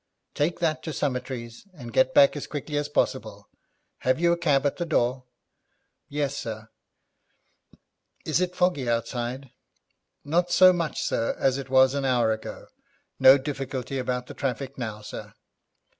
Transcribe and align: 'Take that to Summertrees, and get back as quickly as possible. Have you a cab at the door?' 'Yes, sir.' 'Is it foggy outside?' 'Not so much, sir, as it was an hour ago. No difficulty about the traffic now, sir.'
'Take 0.33 0.57
that 0.57 0.81
to 0.81 0.91
Summertrees, 0.93 1.67
and 1.75 1.93
get 1.93 2.11
back 2.11 2.35
as 2.35 2.47
quickly 2.47 2.75
as 2.75 2.89
possible. 2.89 3.47
Have 3.99 4.19
you 4.19 4.31
a 4.31 4.35
cab 4.35 4.65
at 4.65 4.77
the 4.77 4.83
door?' 4.87 5.25
'Yes, 6.09 6.35
sir.' 6.35 6.69
'Is 8.25 8.41
it 8.41 8.55
foggy 8.55 8.89
outside?' 8.89 9.51
'Not 10.23 10.49
so 10.49 10.73
much, 10.73 11.03
sir, 11.03 11.35
as 11.37 11.59
it 11.59 11.69
was 11.69 11.93
an 11.93 12.03
hour 12.05 12.31
ago. 12.31 12.65
No 13.19 13.37
difficulty 13.37 13.99
about 13.99 14.25
the 14.25 14.33
traffic 14.33 14.75
now, 14.75 15.03
sir.' 15.03 15.35